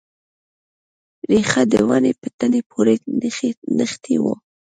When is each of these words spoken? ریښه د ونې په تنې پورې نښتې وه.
ریښه 1.31 1.63
د 1.71 1.73
ونې 1.87 2.11
په 2.21 2.27
تنې 2.37 2.61
پورې 2.71 2.95
نښتې 3.77 4.15
وه. 4.23 4.35